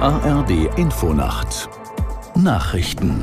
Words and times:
ARD 0.00 0.68
Infonacht 0.76 1.70
Nachrichten 2.34 3.22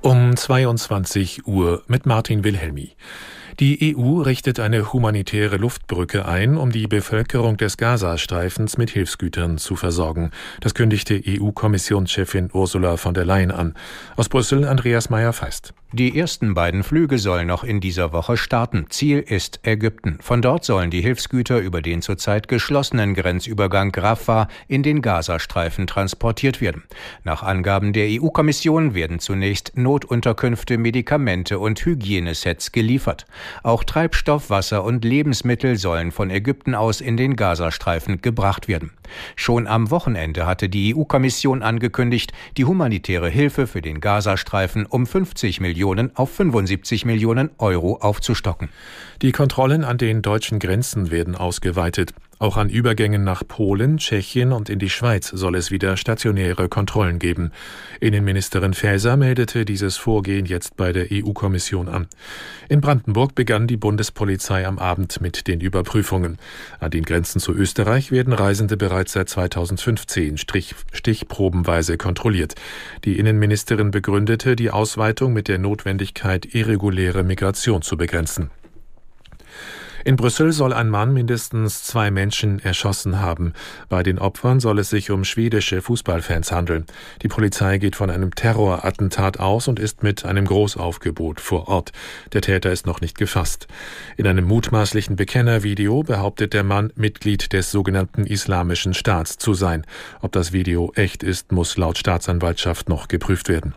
um 0.00 0.34
22 0.34 1.46
Uhr 1.46 1.82
mit 1.86 2.06
Martin 2.06 2.42
Wilhelmi. 2.42 2.92
Die 3.60 3.94
EU 3.94 4.22
richtet 4.22 4.60
eine 4.60 4.94
humanitäre 4.94 5.58
Luftbrücke 5.58 6.26
ein, 6.26 6.56
um 6.56 6.72
die 6.72 6.86
Bevölkerung 6.86 7.58
des 7.58 7.76
Gazastreifens 7.76 8.78
mit 8.78 8.88
Hilfsgütern 8.90 9.58
zu 9.58 9.76
versorgen. 9.76 10.30
Das 10.60 10.74
kündigte 10.74 11.20
EU-Kommissionschefin 11.26 12.50
Ursula 12.54 12.96
von 12.96 13.12
der 13.12 13.26
Leyen 13.26 13.50
an. 13.50 13.74
Aus 14.16 14.30
Brüssel 14.30 14.66
Andreas 14.66 15.10
Meyer-Feist. 15.10 15.74
Die 15.92 16.18
ersten 16.18 16.54
beiden 16.54 16.82
Flüge 16.82 17.16
sollen 17.16 17.46
noch 17.46 17.62
in 17.62 17.80
dieser 17.80 18.12
Woche 18.12 18.36
starten. 18.36 18.86
Ziel 18.88 19.20
ist 19.20 19.60
Ägypten. 19.62 20.18
Von 20.20 20.42
dort 20.42 20.64
sollen 20.64 20.90
die 20.90 21.00
Hilfsgüter 21.00 21.60
über 21.60 21.80
den 21.80 22.02
zurzeit 22.02 22.48
geschlossenen 22.48 23.14
Grenzübergang 23.14 23.94
Rafah 23.94 24.48
in 24.66 24.82
den 24.82 25.00
Gazastreifen 25.00 25.86
transportiert 25.86 26.60
werden. 26.60 26.82
Nach 27.22 27.44
Angaben 27.44 27.92
der 27.92 28.08
EU-Kommission 28.20 28.94
werden 28.94 29.20
zunächst 29.20 29.76
Notunterkünfte, 29.76 30.76
Medikamente 30.76 31.60
und 31.60 31.78
Hygienesets 31.84 32.72
geliefert. 32.72 33.24
Auch 33.62 33.84
Treibstoff, 33.84 34.50
Wasser 34.50 34.82
und 34.82 35.04
Lebensmittel 35.04 35.76
sollen 35.76 36.10
von 36.10 36.30
Ägypten 36.30 36.74
aus 36.74 37.00
in 37.00 37.16
den 37.16 37.36
Gazastreifen 37.36 38.20
gebracht 38.22 38.66
werden. 38.66 38.90
Schon 39.36 39.68
am 39.68 39.92
Wochenende 39.92 40.46
hatte 40.46 40.68
die 40.68 40.96
EU-Kommission 40.96 41.62
angekündigt, 41.62 42.32
die 42.56 42.64
humanitäre 42.64 43.28
Hilfe 43.28 43.68
für 43.68 43.82
den 43.82 44.00
Gazastreifen 44.00 44.84
um 44.84 45.06
50 45.06 45.60
Millionen 45.60 45.76
Millionen 45.86 46.16
auf 46.16 46.32
75 46.32 47.04
Millionen 47.04 47.50
Euro 47.58 47.98
aufzustocken. 48.00 48.70
Die 49.22 49.30
Kontrollen 49.30 49.84
an 49.84 49.98
den 49.98 50.20
deutschen 50.20 50.58
Grenzen 50.58 51.12
werden 51.12 51.36
ausgeweitet. 51.36 52.12
Auch 52.38 52.58
an 52.58 52.68
Übergängen 52.68 53.24
nach 53.24 53.48
Polen, 53.48 53.96
Tschechien 53.96 54.52
und 54.52 54.68
in 54.68 54.78
die 54.78 54.90
Schweiz 54.90 55.28
soll 55.28 55.54
es 55.54 55.70
wieder 55.70 55.96
stationäre 55.96 56.68
Kontrollen 56.68 57.18
geben. 57.18 57.50
Innenministerin 57.98 58.74
Faeser 58.74 59.16
meldete 59.16 59.64
dieses 59.64 59.96
Vorgehen 59.96 60.44
jetzt 60.44 60.76
bei 60.76 60.92
der 60.92 61.06
EU-Kommission 61.10 61.88
an. 61.88 62.08
In 62.68 62.82
Brandenburg 62.82 63.34
begann 63.34 63.66
die 63.66 63.78
Bundespolizei 63.78 64.66
am 64.66 64.78
Abend 64.78 65.22
mit 65.22 65.46
den 65.46 65.62
Überprüfungen. 65.62 66.36
An 66.78 66.90
den 66.90 67.04
Grenzen 67.04 67.40
zu 67.40 67.54
Österreich 67.54 68.10
werden 68.10 68.34
Reisende 68.34 68.76
bereits 68.76 69.12
seit 69.12 69.30
2015 69.30 70.36
stichprobenweise 70.36 71.96
kontrolliert. 71.96 72.54
Die 73.06 73.18
Innenministerin 73.18 73.90
begründete 73.90 74.56
die 74.56 74.70
Ausweitung 74.70 75.32
mit 75.32 75.48
der 75.48 75.58
Notwendigkeit, 75.58 76.54
irreguläre 76.54 77.22
Migration 77.22 77.80
zu 77.80 77.96
begrenzen. 77.96 78.50
In 80.06 80.14
Brüssel 80.14 80.52
soll 80.52 80.72
ein 80.72 80.88
Mann 80.88 81.12
mindestens 81.14 81.82
zwei 81.82 82.12
Menschen 82.12 82.60
erschossen 82.60 83.18
haben. 83.18 83.54
Bei 83.88 84.04
den 84.04 84.20
Opfern 84.20 84.60
soll 84.60 84.78
es 84.78 84.88
sich 84.88 85.10
um 85.10 85.24
schwedische 85.24 85.82
Fußballfans 85.82 86.52
handeln. 86.52 86.86
Die 87.22 87.28
Polizei 87.28 87.78
geht 87.78 87.96
von 87.96 88.08
einem 88.08 88.32
Terrorattentat 88.32 89.40
aus 89.40 89.66
und 89.66 89.80
ist 89.80 90.04
mit 90.04 90.24
einem 90.24 90.44
Großaufgebot 90.44 91.40
vor 91.40 91.66
Ort. 91.66 91.90
Der 92.32 92.40
Täter 92.40 92.70
ist 92.70 92.86
noch 92.86 93.00
nicht 93.00 93.18
gefasst. 93.18 93.66
In 94.16 94.28
einem 94.28 94.44
mutmaßlichen 94.44 95.16
Bekennervideo 95.16 96.04
behauptet 96.04 96.52
der 96.52 96.62
Mann, 96.62 96.92
Mitglied 96.94 97.52
des 97.52 97.72
sogenannten 97.72 98.26
Islamischen 98.26 98.94
Staats 98.94 99.38
zu 99.38 99.54
sein. 99.54 99.84
Ob 100.20 100.30
das 100.30 100.52
Video 100.52 100.92
echt 100.94 101.24
ist, 101.24 101.50
muss 101.50 101.76
laut 101.76 101.98
Staatsanwaltschaft 101.98 102.88
noch 102.88 103.08
geprüft 103.08 103.48
werden. 103.48 103.74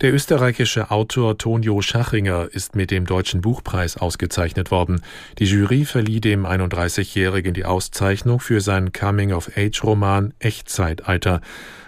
Der 0.00 0.14
österreichische 0.14 0.92
Autor 0.92 1.38
Tonio 1.38 1.82
Schachinger 1.82 2.46
ist 2.52 2.76
mit 2.76 2.92
dem 2.92 3.04
Deutschen 3.04 3.40
Buchpreis 3.40 3.96
ausgezeichnet 3.96 4.70
worden. 4.70 5.02
Die 5.40 5.44
Jury 5.44 5.84
verlieh 5.84 6.20
dem 6.20 6.46
31-Jährigen 6.46 7.52
die 7.52 7.64
Auszeichnung 7.64 8.38
für 8.38 8.60
seinen 8.60 8.92
Coming-of-Age-Roman 8.92 10.34
Echtzeitalter. 10.38 11.40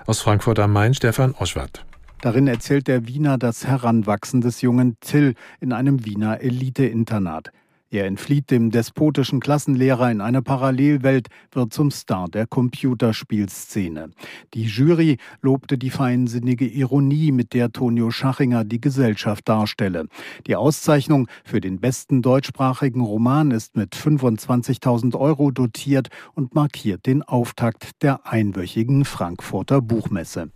Aus 0.07 0.23
Frankfurt 0.23 0.59
am 0.59 0.73
Main 0.73 0.93
Stefan 0.93 1.37
Oschwart. 1.39 1.85
Darin 2.21 2.49
erzählt 2.49 2.89
der 2.89 3.07
Wiener 3.07 3.39
das 3.39 3.69
Heranwachsen 3.69 4.41
des 4.41 4.61
jungen 4.61 4.97
Till 4.99 5.35
in 5.61 5.73
einem 5.73 6.05
Wiener 6.05 6.41
Elite-Internat. 6.41 7.53
Er 7.93 8.07
entflieht 8.07 8.53
dem 8.53 8.71
despotischen 8.71 9.41
Klassenlehrer 9.41 10.13
in 10.13 10.21
eine 10.21 10.43
Parallelwelt, 10.43 11.27
wird 11.51 11.75
zum 11.75 11.91
Star 11.91 12.29
der 12.29 12.47
Computerspielszene. 12.47 14.11
Die 14.55 14.63
Jury 14.63 15.19
lobte 15.43 15.77
die 15.77 15.91
feinsinnige 15.91 16.67
Ironie, 16.67 17.33
mit 17.33 17.53
der 17.53 17.73
Tonio 17.73 18.13
Schachinger 18.13 18.63
die 18.63 18.81
Gesellschaft 18.81 19.49
darstelle. 19.49 20.07
Die 20.47 20.55
Auszeichnung 20.55 21.27
für 21.45 21.61
den 21.61 21.81
besten 21.81 22.23
deutschsprachigen 22.23 23.01
Roman 23.01 23.51
ist 23.51 23.77
mit 23.77 23.97
25.000 23.97 25.19
Euro 25.19 25.51
dotiert 25.51 26.11
und 26.35 26.55
markiert 26.55 27.07
den 27.07 27.25
Auftakt 27.25 28.03
der 28.03 28.25
einwöchigen 28.25 29.05
Frankfurter 29.05 29.83
Buchmesse. 29.83 30.51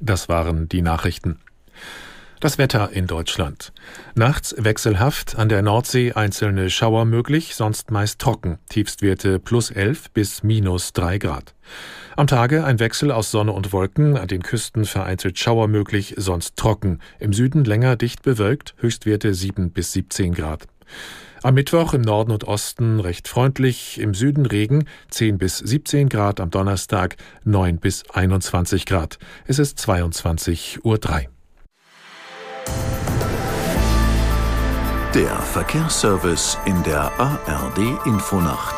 Das 0.00 0.28
waren 0.28 0.68
die 0.68 0.82
Nachrichten. 0.82 1.38
Das 2.42 2.58
Wetter 2.58 2.90
in 2.90 3.06
Deutschland. 3.06 3.72
Nachts 4.16 4.52
wechselhaft, 4.58 5.38
an 5.38 5.48
der 5.48 5.62
Nordsee 5.62 6.14
einzelne 6.14 6.70
Schauer 6.70 7.04
möglich, 7.04 7.54
sonst 7.54 7.92
meist 7.92 8.18
trocken. 8.18 8.58
Tiefstwerte 8.68 9.38
plus 9.38 9.70
11 9.70 10.10
bis 10.10 10.42
minus 10.42 10.92
3 10.92 11.18
Grad. 11.18 11.54
Am 12.16 12.26
Tage 12.26 12.64
ein 12.64 12.80
Wechsel 12.80 13.12
aus 13.12 13.30
Sonne 13.30 13.52
und 13.52 13.72
Wolken, 13.72 14.16
an 14.16 14.26
den 14.26 14.42
Küsten 14.42 14.86
vereinzelt 14.86 15.38
Schauer 15.38 15.68
möglich, 15.68 16.14
sonst 16.16 16.56
trocken. 16.56 16.98
Im 17.20 17.32
Süden 17.32 17.62
länger 17.62 17.94
dicht 17.94 18.22
bewölkt, 18.22 18.74
Höchstwerte 18.78 19.34
7 19.34 19.70
bis 19.70 19.92
17 19.92 20.34
Grad. 20.34 20.66
Am 21.44 21.54
Mittwoch 21.54 21.94
im 21.94 22.02
Norden 22.02 22.32
und 22.32 22.42
Osten 22.42 22.98
recht 22.98 23.28
freundlich, 23.28 24.00
im 24.00 24.14
Süden 24.14 24.46
Regen 24.46 24.88
10 25.10 25.38
bis 25.38 25.58
17 25.58 26.08
Grad, 26.08 26.40
am 26.40 26.50
Donnerstag 26.50 27.14
9 27.44 27.78
bis 27.78 28.02
21 28.10 28.84
Grad. 28.84 29.20
Es 29.46 29.60
ist 29.60 29.78
22.03 29.78 30.80
Uhr. 30.82 30.98
Der 35.14 35.36
Verkehrsservice 35.36 36.56
in 36.64 36.82
der 36.84 37.12
ARD 37.18 38.06
Infonacht. 38.06 38.74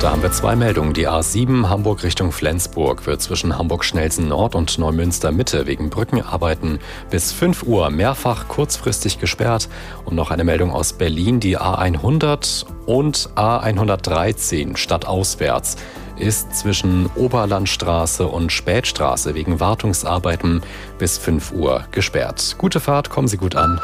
Da 0.00 0.12
haben 0.12 0.22
wir 0.22 0.30
zwei 0.30 0.54
Meldungen. 0.54 0.94
Die 0.94 1.08
A7 1.08 1.68
Hamburg 1.68 2.04
Richtung 2.04 2.30
Flensburg 2.30 3.04
wird 3.04 3.20
zwischen 3.20 3.58
Hamburg-Schnelsen 3.58 4.28
Nord 4.28 4.54
und 4.54 4.78
Neumünster 4.78 5.32
Mitte 5.32 5.66
wegen 5.66 5.90
Brückenarbeiten 5.90 6.78
bis 7.10 7.32
5 7.32 7.64
Uhr 7.64 7.90
mehrfach 7.90 8.46
kurzfristig 8.46 9.18
gesperrt. 9.18 9.68
Und 10.04 10.14
noch 10.14 10.30
eine 10.30 10.44
Meldung 10.44 10.70
aus 10.70 10.92
Berlin. 10.92 11.40
Die 11.40 11.58
A100 11.58 12.66
und 12.86 13.30
A113 13.34 14.76
stadtauswärts 14.76 15.78
ist 16.16 16.54
zwischen 16.54 17.10
Oberlandstraße 17.16 18.28
und 18.28 18.52
Spätstraße 18.52 19.34
wegen 19.34 19.58
Wartungsarbeiten 19.58 20.62
bis 20.98 21.18
5 21.18 21.50
Uhr 21.50 21.86
gesperrt. 21.90 22.54
Gute 22.56 22.78
Fahrt, 22.78 23.10
kommen 23.10 23.26
Sie 23.26 23.36
gut 23.36 23.56
an. 23.56 23.80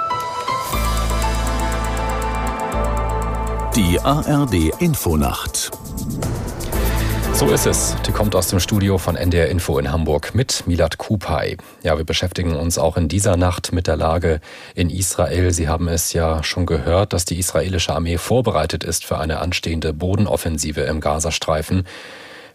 Die 3.76 4.00
ARD 4.00 4.72
Infonacht. 4.81 5.70
So 7.34 7.50
ist 7.50 7.66
es. 7.66 7.94
Die 8.06 8.10
kommt 8.10 8.34
aus 8.34 8.48
dem 8.48 8.59
Studio 8.59 8.97
von 8.97 9.16
NDR 9.16 9.50
Info 9.50 9.78
in 9.78 9.92
Hamburg 9.92 10.34
mit 10.34 10.66
Milad 10.66 10.97
Kupay. 10.97 11.59
Ja, 11.82 11.98
wir 11.98 12.06
beschäftigen 12.06 12.56
uns 12.56 12.78
auch 12.78 12.97
in 12.97 13.09
dieser 13.09 13.36
Nacht 13.36 13.75
mit 13.75 13.86
der 13.86 13.98
Lage 13.98 14.41
in 14.75 14.88
Israel. 14.88 15.50
Sie 15.50 15.69
haben 15.69 15.88
es 15.88 16.15
ja 16.15 16.42
schon 16.42 16.65
gehört, 16.65 17.12
dass 17.12 17.26
die 17.26 17.38
israelische 17.38 17.94
Armee 17.94 18.16
vorbereitet 18.16 18.82
ist 18.82 19.04
für 19.04 19.19
eine 19.19 19.41
anstehende 19.41 19.92
Bodenoffensive 19.92 20.81
im 20.81 21.00
Gazastreifen. 21.00 21.84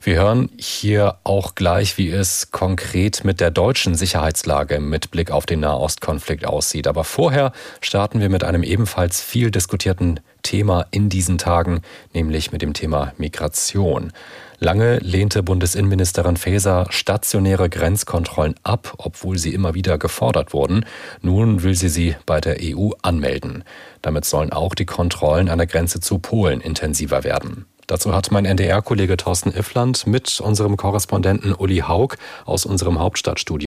Wir 0.04 0.16
hören 0.16 0.50
hier 0.58 1.18
auch 1.24 1.54
gleich, 1.54 2.00
wie 2.00 2.10
es 2.10 2.50
konkret 2.50 3.24
mit 3.24 3.40
der 3.40 3.52
deutschen 3.52 3.94
Sicherheitslage 3.94 4.80
mit 4.80 5.12
Blick 5.12 5.30
auf 5.30 5.46
den 5.46 5.60
Nahostkonflikt 5.60 6.44
aussieht. 6.44 6.88
Aber 6.88 7.04
vorher 7.04 7.52
starten 7.82 8.20
wir 8.20 8.30
mit 8.30 8.44
einem 8.44 8.64
ebenfalls 8.64 9.22
viel 9.22 9.52
diskutierten 9.52 10.20
Thema 10.42 10.88
in 10.90 11.10
diesen 11.10 11.38
Tagen, 11.38 11.82
nämlich 12.16 12.52
mit 12.52 12.64
dem 12.64 12.74
Thema 12.74 13.14
Migration. 13.20 14.12
Lange 14.58 14.98
lehnte 14.98 15.44
Bundesinnenministerin 15.44 16.38
Faeser 16.38 16.88
stationäre 16.90 17.70
Grenzkontrollen 17.70 18.56
ab, 18.64 18.96
obwohl 18.98 19.38
sie 19.38 19.54
immer 19.54 19.76
wieder 19.76 20.00
gefordert 20.00 20.52
wurden. 20.52 20.84
Nun 21.22 21.62
will 21.62 21.76
sie 21.76 21.90
sie 21.90 22.16
bei 22.26 22.42
der 22.42 22.58
EU 22.60 22.90
anmelden. 23.04 23.64
Damit 24.02 24.26
sollen 24.26 24.52
auch 24.52 24.74
die 24.74 24.86
Kontrollen 24.86 25.48
an 25.48 25.60
der 25.60 25.68
Grenze 25.68 26.00
zu 26.00 26.18
Polen 26.18 26.60
intensiver 26.60 27.24
werden. 27.24 27.68
Dazu 27.92 28.16
hat 28.16 28.32
mein 28.32 28.46
NDR-Kollege 28.46 29.18
Thorsten 29.18 29.52
Iffland 29.52 30.08
mit 30.08 30.40
unserem 30.40 30.78
Korrespondenten 30.78 31.54
Uli 31.54 31.80
Haug 31.80 32.16
aus 32.46 32.66
unserem 32.66 33.00
Hauptstadtstudio 33.00 33.66